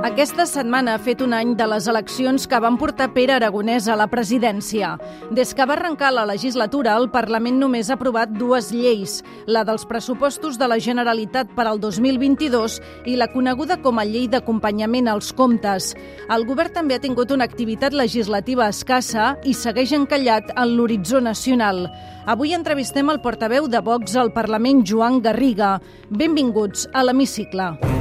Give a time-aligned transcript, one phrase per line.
[0.00, 3.98] Aquesta setmana ha fet un any de les eleccions que van portar Pere Aragonès a
[4.00, 4.94] la presidència.
[5.36, 9.84] Des que va arrencar la legislatura, el Parlament només ha aprovat dues lleis, la dels
[9.84, 12.78] pressupostos de la Generalitat per al 2022
[13.12, 15.92] i la coneguda com a llei d'acompanyament als comptes.
[16.32, 21.90] El govern també ha tingut una activitat legislativa escassa i segueix encallat en l'horitzó nacional.
[22.24, 25.76] Avui entrevistem el portaveu de Vox al Parlament, Joan Garriga.
[26.08, 27.99] Benvinguts a l'Hemicicle.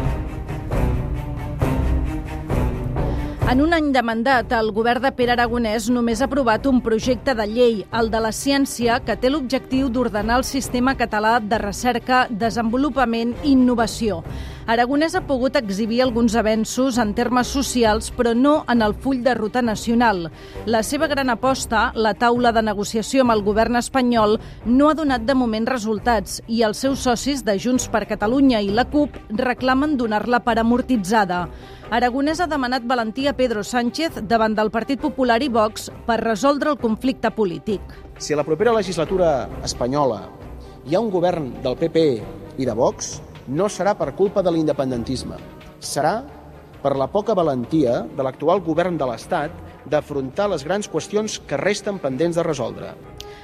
[3.50, 7.34] En un any de mandat, el govern de Pere Aragonès només ha aprovat un projecte
[7.34, 12.28] de llei, el de la ciència, que té l'objectiu d'ordenar el sistema català de recerca,
[12.30, 14.20] desenvolupament i innovació.
[14.70, 19.34] Aragonès ha pogut exhibir alguns avenços en termes socials, però no en el full de
[19.34, 20.28] ruta nacional.
[20.70, 24.36] La seva gran aposta, la taula de negociació amb el govern espanyol,
[24.70, 28.70] no ha donat de moment resultats i els seus socis de Junts per Catalunya i
[28.70, 31.48] la CUP reclamen donar-la per amortitzada.
[31.90, 36.70] Aragonès ha demanat valentia a Pedro Sánchez davant del Partit Popular i Vox per resoldre
[36.70, 37.82] el conflicte polític.
[38.22, 40.28] Si a la propera legislatura espanyola
[40.86, 42.06] hi ha un govern del PP
[42.62, 43.16] i de Vox,
[43.50, 45.40] no serà per culpa de l'independentisme.
[45.82, 46.22] Serà
[46.84, 49.56] per la poca valentia de l'actual govern de l'Estat
[49.90, 52.94] d'afrontar les grans qüestions que resten pendents de resoldre.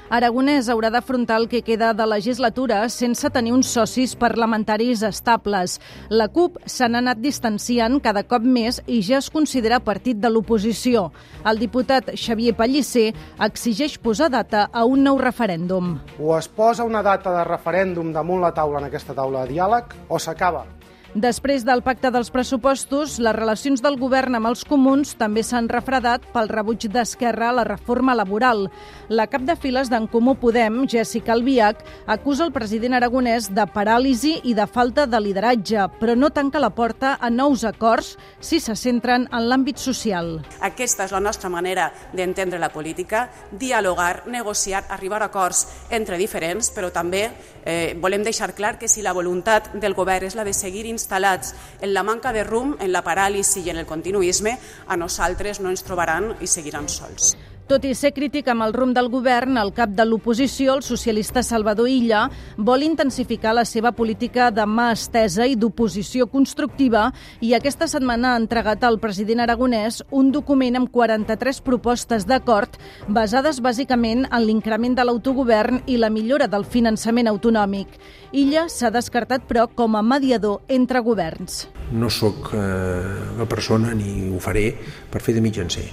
[0.05, 5.79] Aragonès haurà d'afrontar el que queda de legislatura sense tenir uns socis parlamentaris estables.
[6.09, 10.29] La CUP se n'ha anat distanciant cada cop més i ja es considera partit de
[10.29, 11.07] l'oposició.
[11.41, 13.15] El diputat Xavier Pellicer
[13.49, 15.95] exigeix posar data a un nou referèndum.
[16.21, 19.97] O es posa una data de referèndum damunt la taula en aquesta taula de diàleg
[20.07, 20.67] o s'acaba.
[21.15, 26.25] Després del pacte dels pressupostos, les relacions del govern amb els comuns també s'han refredat
[26.33, 28.65] pel rebuig d'Esquerra a la reforma laboral.
[29.07, 34.33] La cap de files d'en Comú Podem, Jessica Albiach, acusa el president aragonès de paràlisi
[34.43, 38.75] i de falta de lideratge, però no tanca la porta a nous acords si se
[38.75, 40.41] centren en l'àmbit social.
[40.59, 45.63] Aquesta és la nostra manera d'entendre la política, dialogar, negociar, arribar a acords
[45.95, 47.29] entre diferents, però també
[47.63, 51.53] eh, volem deixar clar que si la voluntat del govern és la de seguir instal·lats
[51.81, 54.57] en la manca de rumb, en la paràlisi i en el continuisme,
[54.87, 57.35] a nosaltres no ens trobaran i seguiran sols.
[57.65, 61.41] Tot i ser crític amb el rumb del govern, el cap de l'oposició, el socialista
[61.41, 62.27] Salvador Illa,
[62.61, 67.07] vol intensificar la seva política de mà estesa i d'oposició constructiva
[67.41, 72.77] i aquesta setmana ha entregat al president aragonès un document amb 43 propostes d'acord
[73.09, 77.97] basades bàsicament en l'increment de l'autogovern i la millora del finançament autonòmic.
[78.29, 81.63] Illa s'ha descartat, però, com a mediador entre governs.
[81.89, 84.69] No sóc eh, la persona, ni ho faré,
[85.09, 85.89] per fer de mitjancer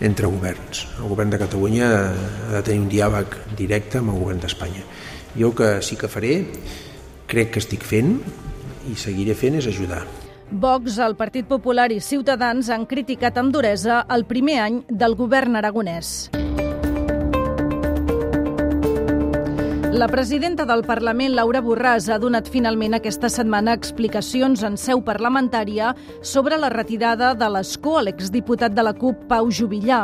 [0.00, 0.86] entre governs.
[0.98, 4.84] El govern de Catalunya ha de tenir un diàleg directe amb el govern d'Espanya.
[5.38, 6.34] Jo que sí que faré,
[7.30, 8.18] crec que estic fent
[8.90, 10.04] i seguiré fent és ajudar.
[10.50, 15.56] Vox, el Partit Popular i Ciutadans han criticat amb duresa el primer any del govern
[15.56, 16.30] aragonès.
[19.94, 25.92] La presidenta del Parlament, Laura Borràs, ha donat finalment aquesta setmana explicacions en seu parlamentària
[26.18, 30.00] sobre la retirada de l'escó a l'exdiputat de la CUP, Pau Jubillà.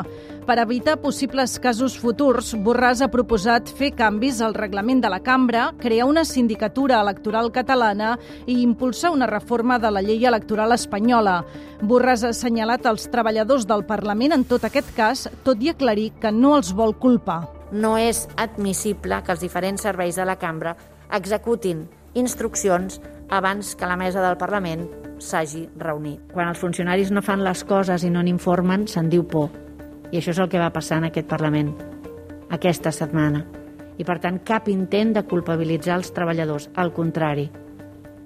[0.46, 5.72] Per evitar possibles casos futurs, Borràs ha proposat fer canvis al reglament de la cambra,
[5.82, 11.40] crear una sindicatura electoral catalana i impulsar una reforma de la llei electoral espanyola.
[11.82, 16.30] Borràs ha assenyalat els treballadors del Parlament en tot aquest cas, tot i aclarir que
[16.30, 17.42] no els vol culpar
[17.72, 20.76] no és admissible que els diferents serveis de la cambra
[21.14, 23.00] executin instruccions
[23.31, 24.88] abans que la mesa del Parlament
[25.22, 26.32] s'hagi reunit.
[26.32, 29.50] Quan els funcionaris no fan les coses i no n'informen, se'n diu por.
[30.10, 31.70] I això és el que va passar en aquest Parlament
[32.50, 33.44] aquesta setmana.
[34.00, 36.70] I, per tant, cap intent de culpabilitzar els treballadors.
[36.75, 37.50] Al contrari,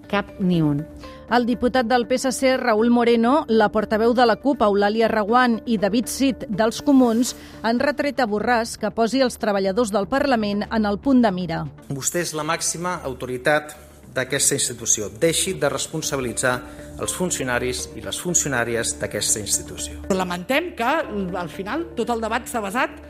[0.09, 0.85] cap ni un.
[1.31, 6.11] El diputat del PSC, Raül Moreno, la portaveu de la CUP, Eulàlia Reguant i David
[6.13, 7.33] Cid, dels Comuns,
[7.65, 11.63] han retret a Borràs que posi els treballadors del Parlament en el punt de mira.
[11.89, 13.73] Vostè és la màxima autoritat
[14.15, 15.09] d'aquesta institució.
[15.09, 16.55] Deixi de responsabilitzar
[17.01, 20.05] els funcionaris i les funcionàries d'aquesta institució.
[20.13, 20.93] Lamentem que
[21.41, 23.01] al final tot el debat s'ha basat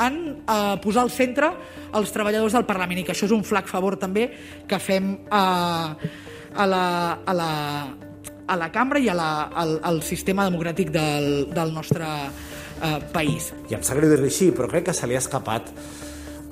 [0.00, 1.48] en eh, posar al centre
[1.96, 4.28] els treballadors del Parlament i que això és un flac favor també
[4.68, 6.12] que fem eh,
[6.54, 6.86] a la,
[7.24, 7.50] a la,
[8.46, 13.52] a la cambra i a la, al, al sistema democràtic del, del nostre eh, país.
[13.70, 15.72] I em sap greu dir-li així, però crec que se li ha escapat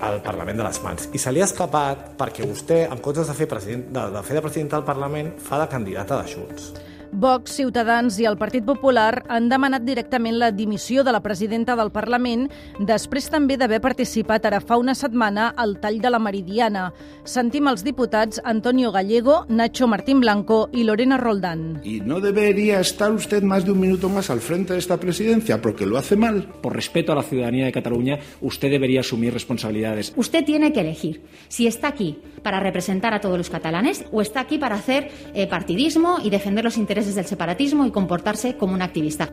[0.00, 1.08] al Parlament de les mans.
[1.12, 4.38] I se li ha escapat perquè vostè, en comptes de fer, president, de, de fer
[4.38, 6.70] de president del Parlament, fa de candidata de Junts.
[7.12, 11.90] Vox, Ciutadans i el Partit Popular han demanat directament la dimissió de la presidenta del
[11.90, 12.44] Parlament
[12.78, 16.92] després també d'haver participat ara fa una setmana al tall de la Meridiana.
[17.24, 21.80] Sentim els diputats Antonio Gallego, Nacho Martín Blanco i Lorena Roldán.
[21.82, 25.60] Y no debería estar usted más de un minuto más al frente de esta presidencia
[25.60, 26.46] porque lo hace mal.
[26.62, 30.12] Por respeto a la ciudadanía de Cataluña, usted debería asumir responsabilidades.
[30.14, 34.40] Usted tiene que elegir si está aquí para representar a todos los catalanes o está
[34.40, 38.82] aquí para hacer eh, partidismo y defender los intereses del separatismo y comportarse como un
[38.82, 39.30] activista.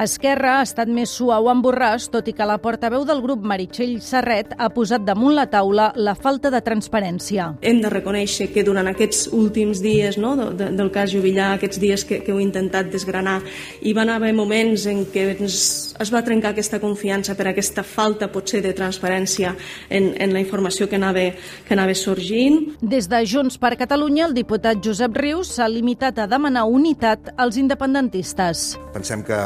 [0.00, 3.98] Esquerra ha estat més suau en Borràs, tot i que la portaveu del grup Meritxell
[4.00, 7.50] Serret ha posat damunt la taula la falta de transparència.
[7.60, 12.04] Hem de reconèixer que durant aquests últims dies no, de, del cas Jubillar, aquests dies
[12.08, 13.40] que, que heu intentat desgranar,
[13.82, 15.58] hi van haver moments en què ens,
[16.00, 19.52] es va trencar aquesta confiança per aquesta falta potser de transparència
[19.90, 21.26] en, en la informació que anava,
[21.66, 22.78] que anava sorgint.
[22.80, 27.58] Des de Junts per Catalunya, el diputat Josep Rius s'ha limitat a demanar unitat als
[27.60, 28.74] independentistes.
[28.94, 29.38] Pensem que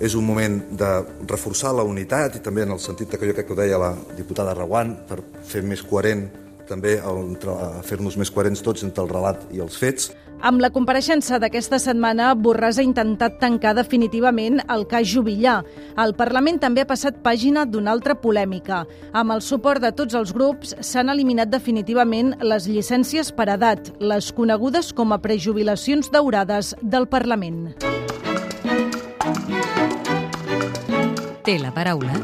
[0.00, 0.90] és un moment de
[1.28, 3.92] reforçar la unitat i també en el sentit que jo crec que ho deia la
[4.16, 6.28] diputada Reguant per fer més coherent
[6.70, 6.96] també
[7.84, 10.12] fer-nos més coherents tots entre el relat i els fets.
[10.40, 15.58] Amb la compareixença d'aquesta setmana, Borràs ha intentat tancar definitivament el cas Jubillar.
[16.00, 18.86] El Parlament també ha passat pàgina d'una altra polèmica.
[19.12, 24.32] Amb el suport de tots els grups, s'han eliminat definitivament les llicències per edat, les
[24.32, 27.74] conegudes com a prejubilacions daurades del Parlament.
[31.44, 32.16] Té la paraula.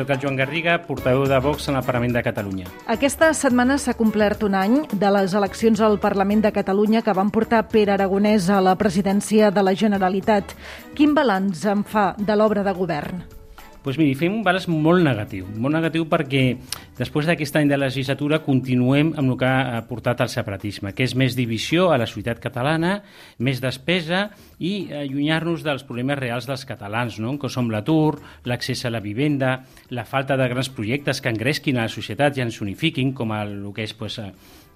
[0.00, 2.70] Soc el Joan Garriga, portaveu de Vox en el Parlament de Catalunya.
[2.88, 7.28] Aquesta setmana s'ha complert un any de les eleccions al Parlament de Catalunya que van
[7.28, 10.56] portar Pere Aragonès a la presidència de la Generalitat.
[10.96, 13.39] Quin balanç en fa de l'obra de govern?
[13.80, 16.42] Doncs miri, fem un balanç molt negatiu, molt negatiu perquè
[16.98, 21.14] després d'aquest any de legislatura continuem amb el que ha portat el separatisme, que és
[21.16, 22.98] més divisió a la societat catalana,
[23.40, 24.26] més despesa
[24.60, 27.32] i allunyar-nos dels problemes reals dels catalans, no?
[27.40, 29.62] com som l'atur, l'accés a la vivenda,
[29.96, 33.62] la falta de grans projectes que engresquin a la societat i ens unifiquin, com el,
[33.64, 34.20] el que és pues,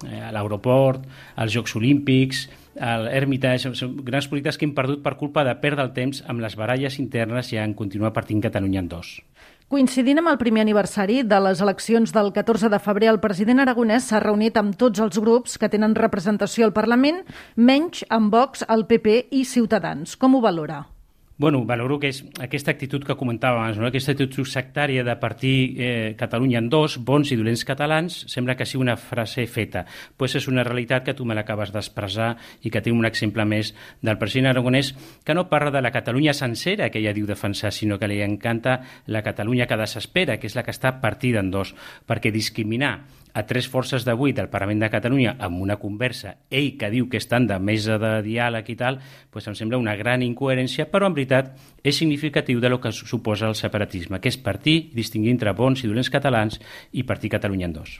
[0.01, 1.05] l'aeroport,
[1.37, 5.93] els Jocs Olímpics, l'Hermitage, són grans projectes que hem perdut per culpa de perdre el
[5.95, 9.19] temps amb les baralles internes i en continuar partint Catalunya en dos.
[9.65, 14.11] Coincidint amb el primer aniversari de les eleccions del 14 de febrer, el president aragonès
[14.11, 17.23] s'ha reunit amb tots els grups que tenen representació al Parlament,
[17.57, 20.13] menys amb Vox, el PP i Ciutadans.
[20.21, 20.83] Com ho valora?
[21.37, 23.89] Bueno, valoro que és aquesta actitud que comentava abans, no?
[23.89, 28.63] aquesta actitud sectària de partir eh, Catalunya en dos, bons i dolents catalans, sembla que
[28.63, 29.83] sigui una frase feta.
[30.15, 32.29] Pues és una realitat que tu me l'acabes d'expressar
[32.63, 34.93] i que tinc un exemple més del president aragonès
[35.27, 38.79] que no parla de la Catalunya sencera que ella diu defensar, sinó que li encanta
[39.11, 41.75] la Catalunya que desespera, que és la que està partida en dos,
[42.07, 42.95] perquè discriminar
[43.35, 47.09] a tres forces de vuit del Parlament de Catalunya amb una conversa, ell que diu
[47.11, 49.01] que estan de mesa de diàleg i tal,
[49.33, 51.51] doncs em sembla una gran incoherència, però en veritat
[51.83, 55.91] és significatiu de lo que suposa el separatisme, que és partir, distingir entre bons i
[55.91, 56.61] dolents catalans
[56.95, 57.99] i partir Catalunya en dos.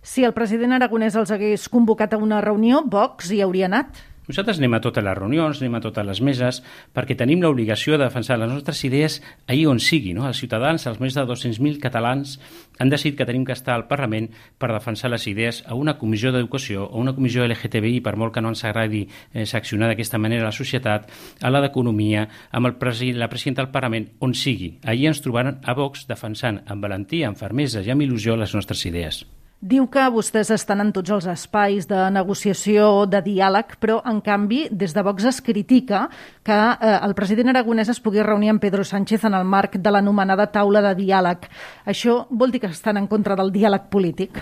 [0.00, 3.98] Si el president Aragonès els hagués convocat a una reunió, Vox hi hauria anat?
[4.28, 6.58] Nosaltres anem a totes les reunions, anem a totes les meses,
[6.92, 10.12] perquè tenim l'obligació de defensar les nostres idees ahir on sigui.
[10.12, 10.26] No?
[10.28, 12.34] Els ciutadans, els més de 200.000 catalans,
[12.76, 14.28] han decidit que tenim que estar al Parlament
[14.60, 18.44] per defensar les idees a una comissió d'educació o una comissió LGTBI, per molt que
[18.44, 21.08] no ens agradi eh, seccionar d'aquesta manera la societat,
[21.40, 24.74] a la d'Economia, amb el presi la presidenta del Parlament, on sigui.
[24.84, 28.84] Ahir ens trobaran a Vox defensant amb valentia, amb fermesa i amb il·lusió les nostres
[28.84, 29.24] idees.
[29.58, 34.60] Diu que vostès estan en tots els espais de negociació, de diàleg, però, en canvi,
[34.70, 36.04] des de Vox es critica
[36.46, 39.90] que eh, el president aragonès es pugui reunir amb Pedro Sánchez en el marc de
[39.90, 41.50] l'anomenada taula de diàleg.
[41.90, 44.38] Això vol dir que estan en contra del diàleg polític?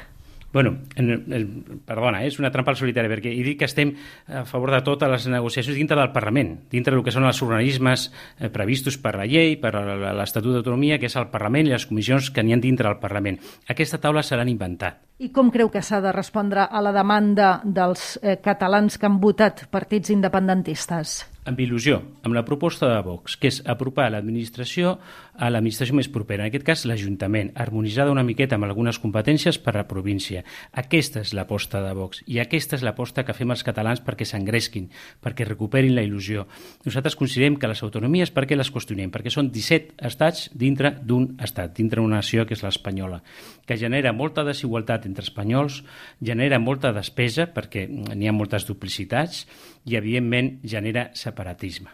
[0.57, 3.91] Bueno, en, en, perdona, eh, és una trampa al solitari, perquè he dit que estem
[4.25, 8.07] a favor de totes les negociacions dintre del Parlament, dintre del que són els organismes
[8.39, 12.33] eh, previstos per la llei, per l'Estatut d'Autonomia, que és el Parlament i les comissions
[12.33, 13.37] que n'hi ha dintre del Parlament.
[13.69, 15.05] Aquesta taula se l'han inventat.
[15.21, 19.21] I com creu que s'ha de respondre a la demanda dels eh, catalans que han
[19.21, 21.19] votat partits independentistes?
[21.47, 24.97] Amb il·lusió, amb la proposta de Vox, que és apropar l'administració
[25.37, 29.75] a l'administració més propera, en aquest cas l'Ajuntament, harmonitzada una miqueta amb algunes competències per
[29.75, 30.43] a la província.
[30.73, 34.89] Aquesta és l'aposta de Vox i aquesta és l'aposta que fem els catalans perquè s'engresquin,
[35.23, 36.47] perquè recuperin la il·lusió.
[36.87, 39.13] Nosaltres considerem que les autonomies, per què les qüestionem?
[39.15, 43.23] Perquè són 17 estats dintre d'un estat, dintre d'una nació que és l'espanyola,
[43.67, 45.83] que genera molta desigualtat entre espanyols,
[46.21, 49.45] genera molta despesa perquè n'hi ha moltes duplicitats
[49.87, 51.93] i, evidentment, genera separatisme.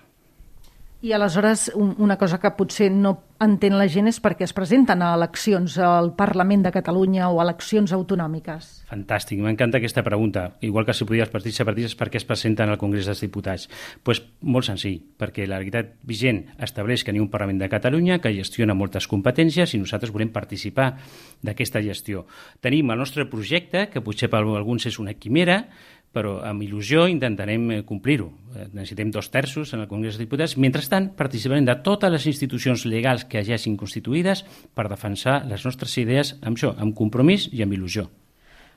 [1.03, 5.01] I aleshores, un, una cosa que potser no entén la gent és perquè es presenten
[5.03, 8.69] a eleccions al Parlament de Catalunya o a eleccions autonòmiques.
[8.87, 10.45] Fantàstic, m'encanta aquesta pregunta.
[10.63, 13.67] Igual que si podia els partits separatistes, per què es presenten al Congrés dels Diputats?
[14.07, 18.21] pues molt senzill, perquè la realitat vigent estableix que hi ha un Parlament de Catalunya
[18.23, 20.93] que gestiona moltes competències i nosaltres volem participar
[21.43, 22.29] d'aquesta gestió.
[22.63, 25.65] Tenim el nostre projecte, que potser per alguns és una quimera,
[26.13, 28.29] però amb il·lusió intentarem eh, complir-ho.
[28.55, 30.57] Eh, necessitem dos terços en el Congrés dels Diputats.
[30.61, 34.45] Mentrestant, participarem de totes les institucions legals que ja hagin constituïdes
[34.77, 38.09] per defensar les nostres idees amb això, amb compromís i amb il·lusió.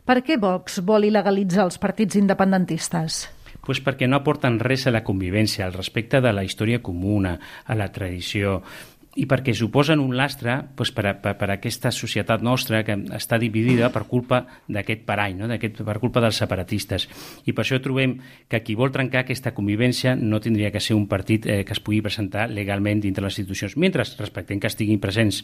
[0.05, 3.25] Per què Vox vol il·legalitzar els partits independentistes?
[3.65, 7.33] Pues perquè no aporten res a la convivència, al respecte de la història comuna,
[7.65, 8.59] a la tradició,
[9.15, 12.97] i perquè suposen un lastre doncs, per, a, per, per a aquesta societat nostra que
[13.15, 15.47] està dividida per culpa d'aquest parany, no?
[15.47, 17.07] per culpa dels separatistes.
[17.47, 18.17] I per això trobem
[18.51, 21.79] que qui vol trencar aquesta convivència no tindria que ser un partit eh, que es
[21.79, 25.43] pugui presentar legalment dintre les institucions, mentre respectem que estiguin presents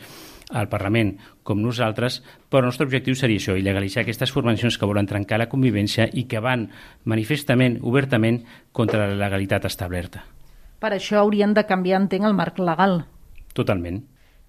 [0.52, 1.16] al Parlament
[1.48, 5.48] com nosaltres, però el nostre objectiu seria això, il·legalitzar aquestes formacions que volen trencar la
[5.52, 6.68] convivència i que van
[7.08, 8.44] manifestament, obertament,
[8.76, 10.26] contra la legalitat establerta.
[10.82, 13.04] Per això haurien de canviar, entenc, el marc legal.
[13.54, 14.02] Totalment.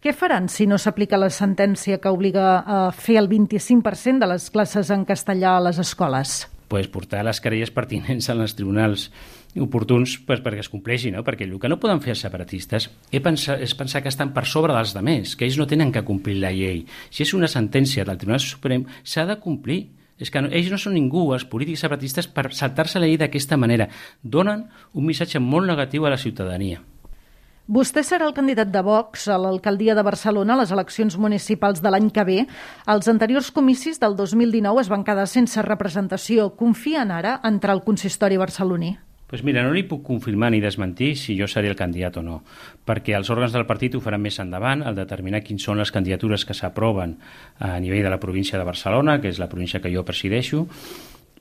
[0.02, 4.48] Què faran si no s'aplica la sentència que obliga a fer el 25% de les
[4.50, 6.40] classes en castellà a les escoles?
[6.72, 9.10] pues, portar les querelles pertinents als tribunals
[9.60, 11.20] oportuns pues, perquè es compleixi, no?
[11.20, 14.46] perquè el que no poden fer els separatistes és pensar, és pensar que estan per
[14.48, 16.86] sobre dels demés, que ells no tenen que complir la llei.
[17.12, 19.82] Si és una sentència del Tribunal Suprem, s'ha de complir.
[20.22, 23.58] És que no, ells no són ningú, els polítics separatistes, per saltar-se la llei d'aquesta
[23.60, 23.90] manera.
[24.22, 26.80] Donen un missatge molt negatiu a la ciutadania.
[27.72, 31.88] Vostè serà el candidat de Vox a l'alcaldia de Barcelona a les eleccions municipals de
[31.88, 32.42] l'any que ve.
[32.92, 36.50] Els anteriors comicis del 2019 es van quedar sense representació.
[36.58, 38.90] Confien ara entrar al consistori barceloní?
[39.32, 42.42] Pues mira, no li puc confirmar ni desmentir si jo seré el candidat o no,
[42.84, 46.44] perquè els òrgans del partit ho faran més endavant al determinar quins són les candidatures
[46.44, 47.16] que s'aproven
[47.56, 50.66] a nivell de la província de Barcelona, que és la província que jo presideixo,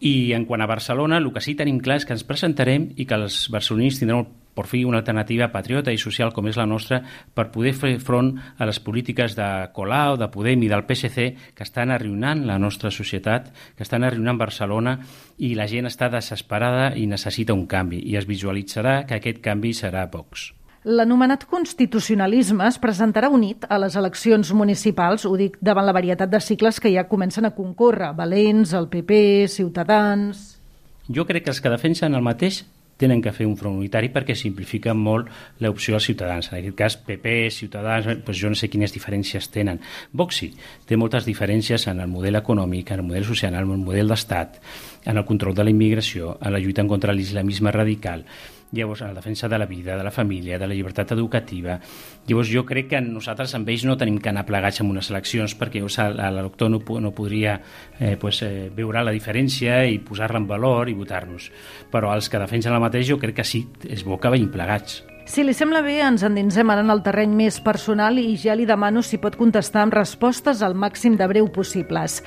[0.02, 3.06] i en quant a Barcelona, el que sí tenim clar és que ens presentarem i
[3.06, 7.02] que els barcelonins tindran per fi una alternativa patriota i social com és la nostra
[7.34, 11.68] per poder fer front a les polítiques de Colau, de Podem i del PSC que
[11.68, 14.98] estan arruïnant la nostra societat, que estan arruïnant Barcelona
[15.40, 19.76] i la gent està desesperada i necessita un canvi i es visualitzarà que aquest canvi
[19.78, 20.52] serà Vox.
[20.82, 26.40] L'anomenat constitucionalisme es presentarà unit a les eleccions municipals, ho dic davant la varietat de
[26.42, 30.58] cicles que ja comencen a concórrer, Valents, el PP, Ciutadans...
[31.06, 32.64] Jo crec que els que defensen el mateix
[32.98, 35.30] tenen que fer un front unitari perquè simplifica molt
[35.62, 36.50] l'opció als ciutadans.
[36.50, 39.82] En aquest cas, PP, Ciutadans, doncs jo no sé quines diferències tenen.
[40.18, 40.50] Vox sí,
[40.90, 44.58] té moltes diferències en el model econòmic, en el model social, en el model d'estat,
[45.06, 48.26] en el control de la immigració, en la lluita contra l'islamisme radical
[48.72, 51.80] llavors en la defensa de la vida, de la família, de la llibertat educativa.
[52.28, 55.56] Llavors jo crec que nosaltres amb ells no tenim que anar plegats en unes eleccions
[55.60, 57.60] perquè l'elector no, no podria
[58.00, 61.52] eh, pues, eh, veure la diferència i posar-la en valor i votar-nos.
[61.92, 65.02] Però els que defensen el mateix jo crec que sí, és bo que vegin plegats.
[65.32, 68.66] Si li sembla bé, ens endinsem ara en el terreny més personal i ja li
[68.68, 72.20] demano si pot contestar amb respostes al màxim de breu possibles.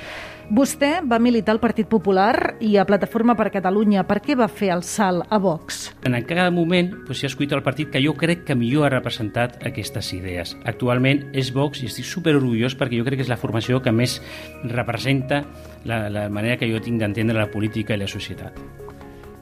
[0.50, 4.04] Vostè va militar al Partit Popular i a Plataforma per Catalunya.
[4.04, 5.94] Per què va fer el salt a Vox?
[6.04, 9.56] En cada moment doncs, s'ha escollit el partit que jo crec que millor ha representat
[9.64, 10.54] aquestes idees.
[10.68, 13.92] Actualment és Vox i estic super orgullós perquè jo crec que és la formació que
[13.92, 14.20] més
[14.68, 15.44] representa
[15.84, 18.60] la, la manera que jo tinc d'entendre la política i la societat.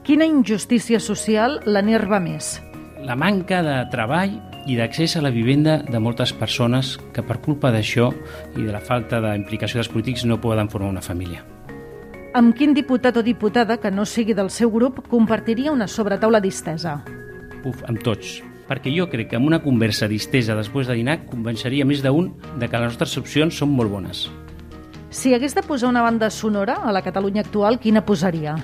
[0.03, 2.57] Quina injustícia social l'enerva més?
[3.03, 7.71] la manca de treball i d'accés a la vivenda de moltes persones que per culpa
[7.73, 8.09] d'això
[8.55, 11.43] i de la falta d'implicació dels polítics no poden formar una família.
[12.33, 17.01] Amb quin diputat o diputada que no sigui del seu grup compartiria una sobretaula distesa?
[17.63, 18.39] Uf, amb tots,
[18.69, 22.69] perquè jo crec que amb una conversa distesa després de dinar convenceria més d'un de
[22.69, 24.29] que les nostres opcions són molt bones.
[25.13, 28.55] Si hagués de posar una banda sonora a la Catalunya actual, quina posaria?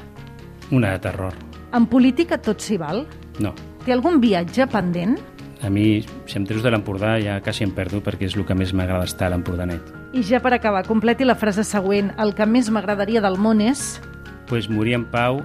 [0.72, 1.36] Una de terror.
[1.77, 3.03] En política tot s'hi val?
[3.38, 3.53] No.
[3.86, 5.20] Té algun viatge pendent?
[5.62, 8.56] A mi, si em treus de l'Empordà, ja quasi em perdo perquè és el que
[8.56, 9.92] més m'agrada estar a l'Empordanet.
[10.16, 12.13] I ja per acabar, completi la frase següent.
[12.18, 14.00] El que més m'agradaria del món és...
[14.48, 15.44] Pues morir en pau,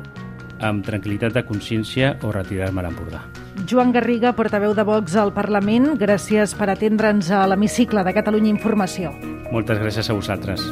[0.62, 3.24] amb tranquil·litat de consciència o retirar-me a l'Empordà.
[3.68, 9.12] Joan Garriga, portaveu de Vox al Parlament, gràcies per atendre'ns a l'hemicicle de Catalunya Informació.
[9.50, 10.62] Moltes gràcies a vosaltres.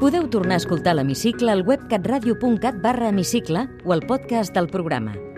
[0.00, 5.16] Podeu tornar a escoltar l'hemicicle al web catradio.cat barra hemicicle o al podcast del programa